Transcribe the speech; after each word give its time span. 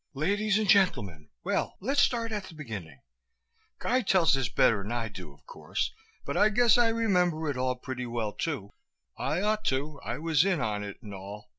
"Ladies 0.15 0.57
and 0.57 0.67
gentlemen, 0.67 1.29
well, 1.43 1.75
let's 1.79 2.01
start 2.01 2.31
at 2.31 2.45
the 2.45 2.55
beginning. 2.55 3.01
Guy 3.77 4.01
tells 4.01 4.33
this 4.33 4.49
better'n 4.49 4.91
I 4.91 5.09
do, 5.09 5.31
of 5.31 5.45
course, 5.45 5.93
but 6.25 6.35
I 6.35 6.49
guess 6.49 6.75
I 6.75 6.87
remember 6.89 7.47
it 7.51 7.55
all 7.55 7.75
pretty 7.75 8.07
well 8.07 8.33
too. 8.33 8.71
I 9.19 9.43
ought 9.43 9.63
to. 9.65 9.99
I 10.03 10.17
was 10.17 10.43
in 10.43 10.59
on 10.59 10.83
it 10.83 10.97
and 11.03 11.13
all." 11.13 11.49